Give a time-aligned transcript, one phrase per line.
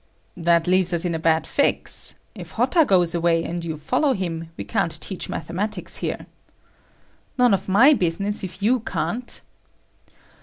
[0.35, 2.15] "That leaves us in a bad fix.
[2.33, 6.25] If Hotta goes away and you follow him, we can't teach mathematics here."
[7.37, 9.41] "None of my business if you can't."